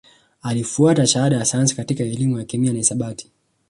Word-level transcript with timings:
Alifuata 0.41 1.07
Shahada 1.07 1.37
ya 1.37 1.45
Sayansi 1.45 1.75
katika 1.75 2.03
Elimu 2.03 2.39
ya 2.39 2.45
Kemia 2.45 2.71
na 2.71 2.77
Hisabati 2.77 3.31